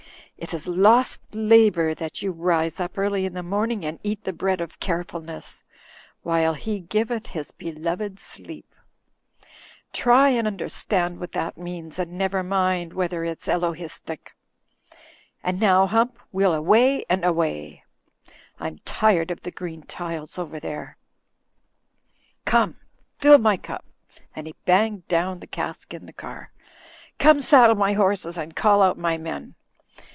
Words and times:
It 0.37 0.55
is 0.55 0.67
lost 0.67 1.19
labour 1.33 1.93
that 1.93 2.23
you 2.23 2.31
rise 2.31 2.79
up 2.79 2.97
early 2.97 3.27
in 3.27 3.33
the 3.33 3.43
morning 3.43 3.85
and 3.85 3.99
eat 4.01 4.23
246 4.25 4.25
THE 4.25 4.39
FLYING 4.39 4.49
INN 4.49 4.57
the 4.57 4.57
bread 4.57 4.59
of 4.59 4.79
carefulness; 5.35 5.63
while 6.23 6.53
He 6.55 6.79
giveth 6.79 7.27
His 7.27 7.51
be 7.51 7.71
loved 7.71 8.19
sleep/ 8.19 8.73
Try 9.93 10.29
and 10.29 10.47
understand 10.47 11.19
what 11.19 11.33
that 11.33 11.59
means, 11.59 11.99
and 11.99 12.13
never 12.13 12.41
mind 12.41 12.93
whether 12.93 13.23
it's 13.23 13.47
Elohistia 13.47 14.17
And 15.43 15.59
now, 15.59 15.85
Hump, 15.85 16.17
weTl 16.33 16.55
away 16.55 17.05
and 17.07 17.23
away. 17.23 17.83
I'm 18.59 18.79
tired 18.79 19.29
of 19.29 19.41
the 19.41 19.51
green 19.51 19.83
tiles 19.83 20.39
over 20.39 20.59
there. 20.59 20.97
Come, 22.45 22.77
fill 23.19 23.33
up 23.35 23.41
my 23.41 23.57
cup," 23.57 23.85
and 24.35 24.47
he 24.47 24.55
banged 24.65 25.07
down 25.07 25.39
the 25.39 25.45
cask 25.45 25.93
in 25.93 26.07
the 26.07 26.11
car, 26.13 26.51
"come 27.19 27.41
saddle 27.41 27.75
my 27.75 27.93
horses 27.93 28.39
and 28.39 28.55
call 28.55 28.81
out 28.81 28.97
my 28.97 29.19
men. 29.19 29.53